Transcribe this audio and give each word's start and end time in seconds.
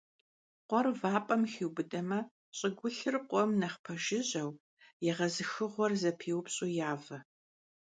Къуэр 0.69 0.87
вапӀэм 0.99 1.43
хиубыдэмэ, 1.51 2.19
щӀыгулъыр 2.57 3.15
къуэм 3.29 3.51
нэхъ 3.59 3.77
пэжыжьэу, 3.83 4.51
егъэзыхыгъуэр 5.09 5.91
зэпиупщӀу 6.01 6.73
явэ. 6.91 7.17